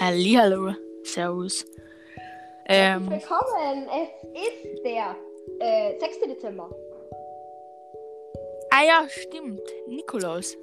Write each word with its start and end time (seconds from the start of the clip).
Hallihallo, 0.00 0.72
Servus. 1.02 1.62
Ähm, 2.64 3.10
willkommen. 3.10 3.86
Es 3.92 4.08
ist 4.32 4.82
der 4.82 5.14
äh, 5.58 6.00
6. 6.00 6.20
Dezember. 6.20 6.70
ah 8.70 8.82
ja, 8.82 9.06
stimmt. 9.10 9.60
Nikolaus. 9.88 10.56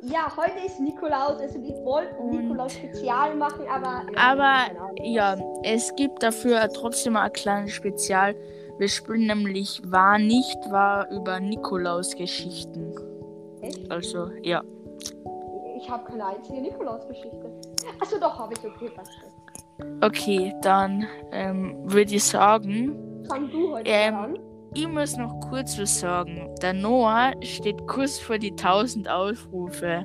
Ja, 0.00 0.36
heute 0.36 0.66
ist 0.66 0.80
Nikolaus. 0.80 1.40
Also 1.40 1.62
wir 1.62 1.84
wollten 1.84 2.30
Nikolaus 2.30 2.72
Spezial 2.72 3.36
machen, 3.36 3.64
aber. 3.68 4.06
Ja, 4.12 4.32
Aber 4.32 5.04
ja, 5.04 5.36
es 5.62 5.94
gibt 5.94 6.20
dafür 6.24 6.68
trotzdem 6.72 7.14
ein 7.14 7.32
kleines 7.32 7.70
Spezial. 7.70 8.34
Wir 8.76 8.88
spielen 8.88 9.28
nämlich 9.28 9.80
War 9.84 10.18
nicht 10.18 10.58
wahr 10.68 11.08
über 11.12 11.38
Nikolaus-Geschichten. 11.38 12.92
Echt? 13.60 13.88
Also, 13.88 14.32
ja. 14.42 14.64
Ich 15.82 15.90
habe 15.90 16.04
keine 16.04 16.24
einzige 16.26 16.60
Nikolaus-Geschichte. 16.60 17.60
Achso, 18.00 18.18
doch, 18.20 18.38
habe 18.38 18.52
ich. 18.54 18.60
Okay, 18.64 18.90
passt. 18.94 19.10
Okay, 20.00 20.54
dann 20.62 21.04
ähm, 21.32 21.76
würde 21.84 22.14
ich 22.14 22.22
sagen, 22.24 23.24
Fang 23.28 23.50
du 23.50 23.74
heute 23.74 23.90
Ähm, 23.90 24.14
an. 24.14 24.38
ich 24.74 24.86
muss 24.86 25.16
noch 25.16 25.40
kurz 25.50 25.78
was 25.80 25.98
sagen. 25.98 26.54
Der 26.62 26.72
Noah 26.72 27.32
steht 27.42 27.84
kurz 27.88 28.18
vor 28.18 28.38
die 28.38 28.50
1000 28.52 29.10
Aufrufe. 29.10 30.04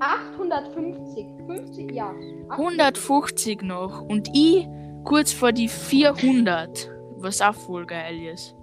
850. 0.00 1.26
50, 1.46 1.92
ja. 1.92 2.12
150 2.50 3.62
noch. 3.62 4.02
Und 4.02 4.28
ich 4.32 4.68
kurz 5.04 5.32
vor 5.32 5.50
die 5.52 5.68
400. 5.68 6.88
Was 7.16 7.40
auch 7.42 7.54
voll 7.54 7.84
geil 7.86 8.16
ist. 8.32 8.54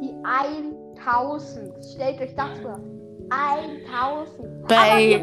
Die 0.00 0.14
1000. 1.04 1.72
Stellt 1.94 2.20
euch 2.20 2.34
das 2.36 2.58
vor. 2.60 2.78
1000. 3.30 4.66
Bei- 4.68 5.22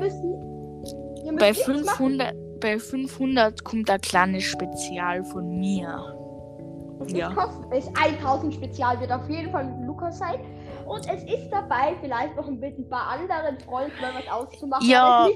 Bei 1.35 1.47
nichts 1.51 1.67
machen. 1.67 1.85
500, 1.85 2.59
bei 2.59 2.79
500 2.79 3.63
kommt 3.63 3.89
ein 3.89 4.01
kleines 4.01 4.43
Spezial 4.43 5.23
von 5.25 5.59
mir. 5.59 6.13
Es 7.05 7.11
Ja. 7.11 7.29
ist 7.29 7.35
kostenlos. 7.35 7.91
1000 7.95 8.53
Spezial 8.55 8.99
wird 8.99 9.11
auf 9.11 9.29
jeden 9.29 9.51
Fall 9.51 9.65
mit 9.65 9.85
Lukas 9.85 10.17
sein. 10.17 10.39
Und 10.85 11.07
es 11.07 11.23
ist 11.23 11.49
dabei 11.51 11.95
vielleicht 12.01 12.35
noch 12.35 12.47
ein 12.47 12.59
bisschen 12.59 12.85
ein 12.85 12.89
paar 12.89 13.07
anderen 13.09 13.59
Freunden 13.59 13.99
mal 14.01 14.13
was 14.15 14.31
auszumachen. 14.31 14.87
Ja. 14.87 15.27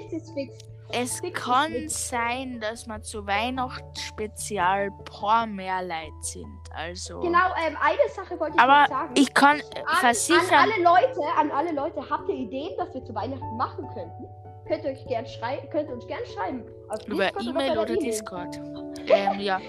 Es 0.94 1.20
Fix 1.22 1.42
kann 1.42 1.72
sein, 1.88 2.60
dass 2.60 2.86
wir 2.88 3.02
zu 3.02 3.26
Weihnachtsspezial 3.26 4.92
paar 5.06 5.46
mehr 5.48 5.82
Leute 5.84 6.12
sind. 6.22 6.46
Also. 6.76 7.20
Genau, 7.20 7.38
ähm, 7.66 7.78
eine 7.82 8.10
Sache 8.14 8.40
wollte 8.40 8.56
ich 8.58 8.62
Aber 8.62 8.88
sagen. 8.90 9.14
ich 9.16 9.34
kann 9.34 9.58
an, 9.62 9.84
an 9.86 9.96
versichern. 10.00 10.44
alle 10.52 10.84
Leute, 10.84 11.22
an 11.38 11.52
alle 11.52 11.72
Leute, 11.74 12.10
habt 12.10 12.28
ihr 12.30 12.36
Ideen, 12.36 12.72
was 12.78 12.94
wir 12.94 13.04
zu 13.06 13.14
Weihnachten 13.16 13.58
machen 13.58 13.88
könnten? 13.94 14.26
Könnt 14.68 14.84
ihr 14.86 14.92
euch 14.92 15.06
gern 15.08 15.26
schrei 15.26 15.58
könnt 15.72 15.90
ihr 15.90 15.96
uns 15.96 16.08
gern 16.08 16.20
schreiben. 16.34 16.64
Über 17.08 17.30
E-Mail 17.42 17.72
oder 17.78 17.90
E-Mail. 17.90 17.98
Discord. 18.00 18.60
ähm, 19.08 19.40
ja. 19.40 19.60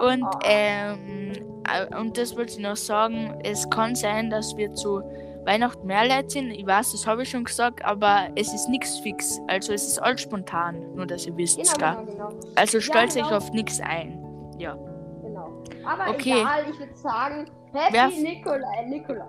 Und, 0.00 0.22
Oh. 0.22 0.38
ähm, 0.44 1.32
äh, 1.68 1.96
und 1.98 2.16
das 2.16 2.36
wollte 2.36 2.52
ich 2.52 2.58
noch 2.58 2.76
sagen. 2.76 3.38
Es 3.44 3.68
kann 3.70 3.94
sein, 3.94 4.30
dass 4.30 4.56
wir 4.56 4.72
zu 4.72 5.02
Weihnachten 5.44 5.86
mehr 5.86 6.06
Leute 6.08 6.30
sind. 6.30 6.50
Ich 6.50 6.66
weiß, 6.66 6.92
das 6.92 7.06
habe 7.06 7.22
ich 7.22 7.30
schon 7.30 7.44
gesagt, 7.44 7.84
aber 7.84 8.28
es 8.36 8.52
ist 8.52 8.68
nichts 8.68 8.98
fix. 9.00 9.38
Also 9.48 9.72
es 9.72 9.86
ist 9.86 9.98
alles 9.98 10.20
spontan, 10.22 10.94
nur 10.94 11.06
dass 11.06 11.26
ihr 11.26 11.36
wisst, 11.36 11.56
Genau, 11.56 11.96
genau, 12.04 12.28
genau. 12.30 12.40
Also 12.56 12.80
stellt 12.80 13.14
genau. 13.14 13.26
euch 13.28 13.32
auf 13.34 13.52
nichts 13.52 13.80
ein. 13.80 14.22
Ja. 14.58 14.74
genau. 15.22 15.62
Aber 15.84 16.10
Okay. 16.10 16.40
egal, 16.40 16.64
ich 16.70 16.78
würde 16.78 16.94
sagen, 16.96 17.46
Happy 17.72 17.92
Wer- 17.94 18.08
Nikola, 18.08 18.72
äh, 18.80 18.86
Nikola. 18.88 19.26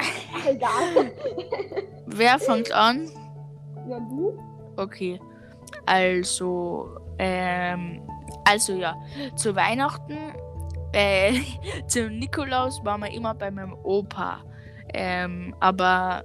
Ach, 0.00 0.46
egal. 0.46 1.12
Wer 2.06 2.38
fängt 2.38 2.72
an? 2.72 3.10
Ja, 3.88 4.00
du? 4.00 4.38
Okay. 4.76 5.20
Also, 5.86 6.88
ähm, 7.18 8.02
also 8.44 8.74
ja, 8.74 8.96
zu 9.36 9.54
Weihnachten, 9.54 10.16
äh, 10.92 11.40
zum 11.86 12.18
Nikolaus 12.18 12.84
waren 12.84 13.02
wir 13.02 13.12
immer 13.12 13.34
bei 13.34 13.50
meinem 13.50 13.74
Opa. 13.82 14.38
Ähm, 14.92 15.54
aber 15.60 16.24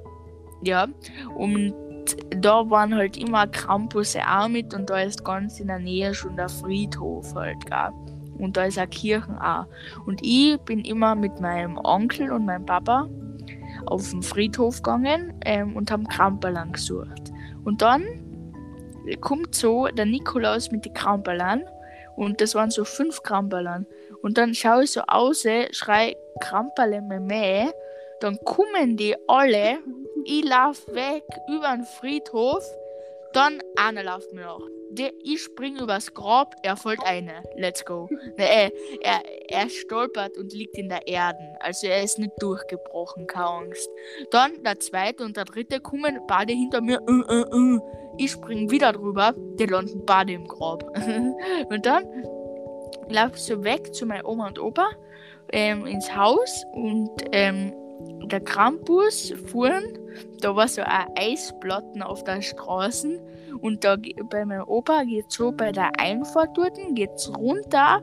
ja, 0.63 0.87
und 1.35 1.73
da 2.37 2.69
waren 2.69 2.95
halt 2.95 3.17
immer 3.17 3.47
Krampusse 3.47 4.19
auch 4.27 4.47
mit 4.47 4.73
und 4.73 4.89
da 4.89 4.99
ist 4.99 5.23
ganz 5.23 5.59
in 5.59 5.67
der 5.67 5.79
Nähe 5.79 6.13
schon 6.13 6.35
der 6.35 6.49
Friedhof 6.49 7.33
halt, 7.35 7.65
gell? 7.65 7.91
Und 8.37 8.55
da 8.55 8.63
ist 8.63 8.77
eine 8.77 8.87
Kirche 8.87 9.37
auch. 9.41 9.65
Und 10.05 10.21
ich 10.23 10.57
bin 10.61 10.79
immer 10.85 11.13
mit 11.13 11.41
meinem 11.41 11.77
Onkel 11.77 12.31
und 12.31 12.45
meinem 12.45 12.65
Papa 12.65 13.07
auf 13.85 14.09
den 14.11 14.23
Friedhof 14.23 14.81
gegangen 14.81 15.33
ähm, 15.45 15.75
und 15.75 15.91
haben 15.91 16.07
Kramperlern 16.07 16.71
gesucht. 16.71 17.28
Und 17.63 17.81
dann 17.81 18.05
kommt 19.21 19.55
so 19.55 19.87
der 19.87 20.05
Nikolaus 20.05 20.71
mit 20.71 20.85
den 20.85 20.93
Kramperlern 20.93 21.63
und 22.15 22.41
das 22.41 22.55
waren 22.55 22.71
so 22.71 22.85
fünf 22.85 23.23
Kramperlern. 23.23 23.85
Und 24.21 24.37
dann 24.37 24.53
schaue 24.53 24.83
ich 24.83 24.91
so 24.91 25.01
aus, 25.07 25.45
schrei 25.71 26.15
Kramperle 26.41 27.01
meme, 27.01 27.73
dann 28.19 28.37
kommen 28.43 28.97
die 28.97 29.15
alle, 29.27 29.79
ich 30.25 30.43
lauf 30.43 30.85
weg 30.93 31.23
über 31.47 31.71
den 31.75 31.85
Friedhof, 31.85 32.63
dann 33.33 33.61
einer 33.77 34.03
läuft 34.03 34.33
mir 34.33 34.41
nach. 34.41 34.78
Der, 34.91 35.11
ich 35.23 35.41
spring 35.43 35.77
übers 35.77 36.13
Grab, 36.13 36.55
er 36.63 36.75
fällt 36.75 37.03
eine. 37.03 37.43
Let's 37.55 37.85
go. 37.85 38.09
Äh, 38.37 38.71
er, 39.01 39.21
er 39.47 39.69
stolpert 39.69 40.37
und 40.37 40.53
liegt 40.53 40.77
in 40.77 40.89
der 40.89 41.07
Erde. 41.07 41.39
Also 41.59 41.87
er 41.87 42.03
ist 42.03 42.17
nicht 42.17 42.31
durchgebrochen, 42.39 43.27
keine 43.27 43.45
Angst. 43.45 43.89
Dann 44.31 44.63
der 44.63 44.79
zweite 44.79 45.23
und 45.23 45.37
der 45.37 45.45
dritte 45.45 45.79
kommen 45.79 46.19
beide 46.27 46.53
hinter 46.53 46.81
mir. 46.81 47.01
Äh, 47.07 47.33
äh, 47.33 47.41
äh. 47.41 47.79
Ich 48.17 48.31
spring 48.31 48.69
wieder 48.69 48.91
drüber, 48.91 49.33
die 49.59 49.65
landen 49.65 50.03
beide 50.05 50.33
im 50.33 50.47
Grab. 50.47 50.83
und 51.69 51.85
dann 51.85 52.03
lauf 53.09 53.31
ich 53.35 53.43
so 53.43 53.63
weg 53.63 53.93
zu 53.93 54.05
meiner 54.05 54.27
Oma 54.27 54.47
und 54.47 54.59
Opa 54.59 54.89
ähm, 55.51 55.85
ins 55.85 56.15
Haus 56.15 56.63
und 56.73 57.11
ähm, 57.31 57.73
der 58.25 58.41
Krampus 58.41 59.33
fuhren. 59.47 59.97
Da 60.41 60.55
war 60.55 60.67
so 60.67 60.81
ein 60.81 61.07
Eisplatten 61.17 62.01
auf 62.01 62.23
der 62.23 62.41
Straße 62.41 63.19
und 63.61 63.83
da 63.83 63.97
bei 64.29 64.45
meinem 64.45 64.67
Opa 64.67 65.03
geht 65.03 65.31
so 65.31 65.51
bei 65.51 65.71
der 65.71 65.91
Einfahrt 65.99 66.57
dort 66.57 66.77
geht's 66.93 67.31
runter 67.37 68.01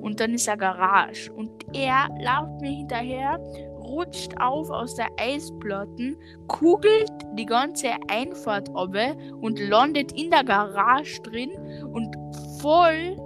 und 0.00 0.20
dann 0.20 0.34
ist 0.34 0.48
eine 0.48 0.58
Garage 0.58 1.32
und 1.32 1.50
er 1.74 2.08
läuft 2.18 2.60
mir 2.60 2.70
hinterher, 2.70 3.38
rutscht 3.80 4.32
auf 4.40 4.70
aus 4.70 4.94
der 4.94 5.08
Eisplatten, 5.18 6.16
kugelt 6.48 7.10
die 7.34 7.46
ganze 7.46 7.90
Einfahrt 8.08 8.68
ab 8.74 8.94
und 9.40 9.58
landet 9.58 10.12
in 10.12 10.30
der 10.30 10.44
Garage 10.44 11.20
drin 11.22 11.50
und 11.92 12.14
voll 12.60 13.16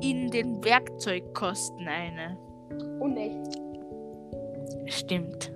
in 0.00 0.30
den 0.30 0.62
Werkzeugkosten 0.64 1.86
eine. 1.88 2.36
Unecht. 3.00 3.65
Stimmt. 4.86 5.52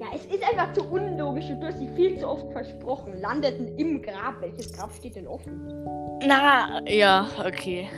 Ja, 0.00 0.06
es 0.14 0.26
ist 0.26 0.42
einfach 0.42 0.72
zu 0.72 0.84
unlogisch 0.84 1.48
und 1.50 1.60
du 1.60 1.66
hast 1.66 1.80
dich 1.80 1.90
viel 1.90 2.18
zu 2.18 2.28
oft 2.28 2.50
versprochen. 2.52 3.20
Landeten 3.20 3.76
im 3.78 4.02
Grab. 4.02 4.40
Welches 4.40 4.72
Grab 4.72 4.92
steht 4.92 5.16
denn 5.16 5.26
offen? 5.26 5.66
Na, 6.26 6.80
ja, 6.86 7.26
okay. 7.44 7.88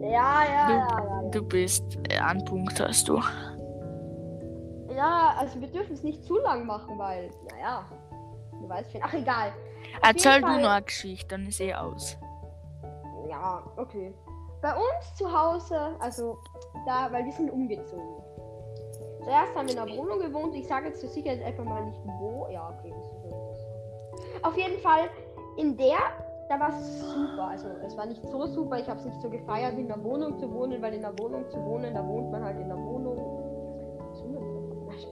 Ja, 0.00 0.42
ja, 0.44 0.66
Du- 0.66 0.72
ja, 0.72 1.22
ja. 1.22 1.30
Du 1.30 1.42
bist 1.42 1.84
äh, 2.10 2.18
an 2.18 2.44
Punkt, 2.44 2.78
hast 2.80 3.08
du. 3.08 3.16
Ja, 4.88 4.94
ja 4.96 5.34
also 5.38 5.60
wir 5.60 5.68
dürfen 5.68 5.94
es 5.94 6.02
nicht 6.02 6.24
zu 6.24 6.36
lang 6.38 6.66
machen, 6.66 6.98
weil, 6.98 7.30
naja, 7.50 7.84
du 8.60 8.68
weißt 8.68 8.92
schon. 8.92 9.00
Ach, 9.04 9.14
egal. 9.14 9.48
Auf 9.48 10.08
Erzähl 10.08 10.40
du 10.40 10.46
noch 10.48 10.70
eine 10.70 10.82
Geschichte, 10.82 11.28
dann 11.28 11.46
ist 11.46 11.60
eh 11.60 11.74
aus. 11.74 12.16
Ja, 13.28 13.62
okay. 13.76 14.12
Bei 14.60 14.74
uns 14.74 15.14
zu 15.16 15.30
Hause, 15.30 15.96
also 16.00 16.38
da, 16.86 17.10
weil 17.10 17.24
wir 17.24 17.32
sind 17.32 17.50
umgezogen. 17.50 18.22
Zuerst 19.24 19.54
haben 19.54 19.68
wir 19.68 19.74
in 19.74 19.80
einer 19.80 19.96
Wohnung 19.96 20.18
gewohnt. 20.18 20.54
Ich 20.54 20.66
sage 20.66 20.88
jetzt 20.88 21.00
zur 21.00 21.08
Sicherheit 21.08 21.42
einfach 21.44 21.64
mal 21.64 21.84
nicht 21.84 22.00
wo. 22.18 22.48
Ja, 22.50 22.74
okay. 22.76 22.92
Das 22.94 23.04
ist 23.04 23.22
so. 23.22 24.48
Auf 24.48 24.56
jeden 24.56 24.78
Fall 24.80 25.08
in 25.56 25.76
der, 25.76 25.98
da 26.48 26.58
war 26.58 26.70
es 26.70 27.00
super. 27.00 27.48
Also 27.48 27.68
es 27.86 27.96
war 27.96 28.06
nicht 28.06 28.22
so 28.22 28.46
super. 28.46 28.78
Ich 28.78 28.88
habe 28.88 28.98
es 28.98 29.06
nicht 29.06 29.20
so 29.20 29.30
gefeiert, 29.30 29.78
in 29.78 29.88
der 29.88 30.02
Wohnung 30.02 30.38
zu 30.38 30.52
wohnen, 30.52 30.82
weil 30.82 30.94
in 30.94 31.02
der 31.02 31.16
Wohnung 31.18 31.48
zu 31.48 31.56
wohnen, 31.64 31.94
da 31.94 32.06
wohnt 32.06 32.32
man 32.32 32.44
halt 32.44 32.58
in 32.58 32.68
der 32.68 32.78
Wohnung. 32.78 33.42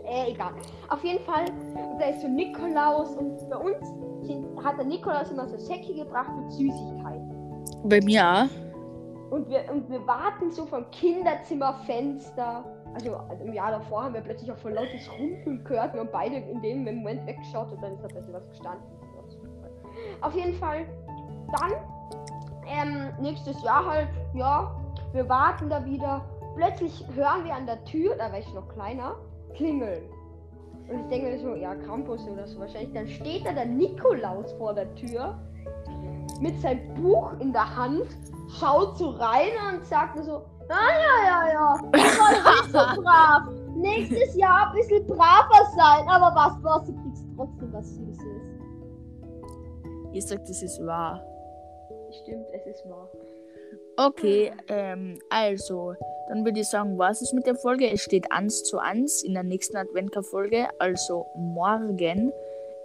Äh, 0.04 0.32
egal. 0.32 0.52
Auf 0.88 1.02
jeden 1.04 1.24
Fall, 1.24 1.44
da 1.98 2.06
ist 2.06 2.20
so 2.20 2.28
Nikolaus 2.28 3.14
und 3.16 3.48
bei 3.48 3.56
uns 3.56 3.76
sind, 4.26 4.64
hat 4.64 4.76
der 4.76 4.84
Nikolaus 4.84 5.30
immer 5.30 5.48
so 5.48 5.56
Säcke 5.56 5.94
gebracht 5.94 6.30
mit 6.36 6.52
Süßigkeiten. 6.52 7.30
Bei 7.84 8.00
mir 8.00 8.24
auch. 8.24 9.30
Und 9.30 9.48
wir, 9.48 9.64
und 9.72 9.88
wir 9.88 10.04
warten 10.06 10.50
so 10.50 10.66
vom 10.66 10.90
Kinderzimmerfenster. 10.90 12.64
Also, 12.94 13.16
also 13.16 13.44
im 13.44 13.52
Jahr 13.52 13.70
davor 13.70 14.04
haben 14.04 14.14
wir 14.14 14.20
plötzlich 14.20 14.50
auch 14.50 14.58
voll 14.58 14.72
lautes 14.72 15.10
Rumpeln 15.12 15.64
gehört. 15.64 15.94
Wir 15.94 16.00
haben 16.00 16.08
beide 16.12 16.36
in 16.36 16.60
dem 16.60 16.84
Moment 16.84 17.26
weggeschaut 17.26 17.72
und 17.72 17.82
dann 17.82 17.94
ist 17.94 18.02
da 18.02 18.08
plötzlich 18.08 18.34
was 18.34 18.48
gestanden. 18.48 18.84
Auf 20.20 20.34
jeden 20.34 20.54
Fall. 20.54 20.86
Dann, 21.60 21.72
ähm, 22.66 23.12
nächstes 23.20 23.62
Jahr 23.62 23.86
halt, 23.86 24.08
ja, 24.34 24.74
wir 25.12 25.28
warten 25.28 25.68
da 25.68 25.84
wieder. 25.84 26.24
Plötzlich 26.56 27.04
hören 27.14 27.44
wir 27.44 27.54
an 27.54 27.66
der 27.66 27.82
Tür, 27.84 28.16
da 28.16 28.30
war 28.30 28.38
ich 28.38 28.54
noch 28.54 28.68
kleiner, 28.68 29.16
klingeln. 29.54 30.02
Und 30.88 31.00
ich 31.00 31.06
denke 31.06 31.30
mir 31.30 31.38
so, 31.38 31.54
ja, 31.54 31.74
Krampus 31.74 32.26
oder 32.28 32.46
so 32.46 32.58
wahrscheinlich. 32.58 32.92
Dann 32.92 33.06
steht 33.06 33.46
da 33.46 33.52
der 33.52 33.66
Nikolaus 33.66 34.52
vor 34.54 34.74
der 34.74 34.92
Tür 34.96 35.38
mit 36.40 36.60
seinem 36.60 36.94
Buch 36.94 37.32
in 37.38 37.52
der 37.52 37.76
Hand, 37.76 38.06
schaut 38.58 38.98
so 38.98 39.10
rein 39.10 39.52
und 39.72 39.84
sagt 39.86 40.22
so, 40.24 40.42
ah 40.68 40.90
ja, 40.92 41.26
ja, 41.26 41.52
ja, 41.52 41.78
das 41.92 42.18
war 42.18 42.30
nicht 42.30 42.72
so 42.72 43.02
brav. 43.02 43.42
Nächstes 43.76 44.36
Jahr 44.36 44.68
ein 44.68 44.76
bisschen 44.76 45.06
braver 45.06 45.70
sein, 45.76 46.08
aber 46.08 46.34
was, 46.34 46.52
was, 46.62 46.86
du 46.86 46.92
kriegst 47.02 47.24
trotzdem 47.36 47.72
was 47.72 47.88
Süßes. 47.88 48.24
Ihr 50.12 50.22
sagt, 50.22 50.48
das 50.48 50.62
ist 50.62 50.84
wahr. 50.84 51.24
Stimmt, 52.22 52.46
es 52.52 52.66
ist 52.66 52.88
wahr. 52.88 53.08
Okay, 53.96 54.52
ähm, 54.68 55.18
also, 55.28 55.94
dann 56.28 56.44
würde 56.44 56.60
ich 56.60 56.68
sagen, 56.68 56.98
was 56.98 57.22
ist 57.22 57.34
mit 57.34 57.46
der 57.46 57.54
Folge? 57.54 57.90
Es 57.90 58.00
steht 58.00 58.32
1 58.32 58.64
zu 58.64 58.78
1 58.78 59.22
in 59.22 59.34
der 59.34 59.42
nächsten 59.42 59.76
Adventka-Folge, 59.76 60.68
also 60.78 61.26
morgen 61.36 62.32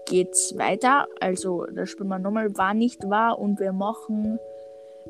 geht's 0.06 0.58
weiter. 0.58 1.08
Also, 1.20 1.66
da 1.66 1.86
spielen 1.86 2.10
wir 2.10 2.20
nochmal 2.20 2.56
war 2.58 2.74
nicht 2.74 3.10
wahr 3.10 3.40
und 3.40 3.60
wir 3.60 3.72
machen 3.72 4.40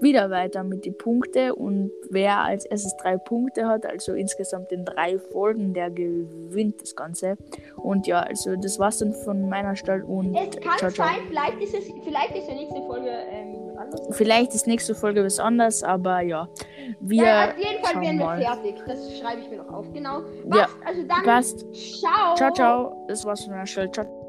wieder 0.01 0.29
weiter 0.29 0.63
mit 0.63 0.85
den 0.85 0.97
Punkten 0.97 1.51
und 1.51 1.91
wer 2.09 2.39
als 2.39 2.65
erstes 2.65 2.95
drei 2.97 3.17
Punkte 3.17 3.67
hat, 3.67 3.85
also 3.85 4.13
insgesamt 4.13 4.71
in 4.71 4.85
drei 4.85 5.17
Folgen, 5.19 5.73
der 5.73 5.89
gewinnt 5.89 6.81
das 6.81 6.95
Ganze. 6.95 7.37
Und 7.77 8.07
ja, 8.07 8.19
also 8.21 8.55
das 8.55 8.79
war's 8.79 8.99
dann 8.99 9.13
von 9.13 9.49
meiner 9.49 9.75
Stelle 9.75 10.05
und 10.05 10.35
Es 10.35 10.59
kann 10.59 10.77
ciao, 10.77 10.91
ciao. 10.91 11.07
sein, 11.07 11.17
vielleicht 11.27 11.61
ist 11.61 11.73
es, 11.75 11.85
vielleicht 12.03 12.35
ist 12.35 12.47
die 12.47 12.55
nächste 12.55 12.81
Folge 12.81 13.09
ähm, 13.09 13.77
anders. 13.77 14.01
Vielleicht 14.11 14.53
ist 14.53 14.67
nächste 14.67 14.95
Folge 14.95 15.23
was 15.23 15.39
anderes, 15.39 15.83
aber 15.83 16.21
ja, 16.21 16.47
wir 16.99 17.23
ja, 17.23 17.49
auf 17.49 17.57
jeden 17.57 17.83
Fall 17.83 18.01
werden 18.01 18.19
wir 18.19 18.25
mal. 18.25 18.41
fertig. 18.41 18.75
Das 18.87 19.17
schreibe 19.19 19.41
ich 19.41 19.49
mir 19.49 19.57
noch 19.57 19.73
auf. 19.73 19.91
Genau. 19.93 20.21
Ja, 20.53 20.65
Passt, 20.65 20.77
also 20.85 21.01
dann. 21.03 21.23
Passt. 21.23 21.73
Ciao. 22.01 22.35
Ciao, 22.35 22.53
ciao. 22.53 23.05
Das 23.07 23.25
war's 23.25 23.43
von 23.43 23.53
meiner 23.53 23.65
Stelle. 23.65 23.91
Ciao. 23.91 24.24